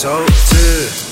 [0.00, 1.09] 手指。